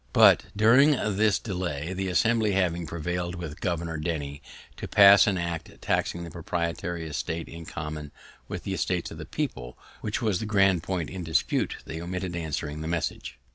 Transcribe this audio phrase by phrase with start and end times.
[0.13, 4.41] But during this delay, the Assembly having prevailed with Gov'r Denny
[4.77, 8.11] to pass an act taxing the proprietary estate in common
[8.47, 12.35] with the estates of the people, which was the grand point in dispute, they omitted
[12.35, 13.37] answering the message.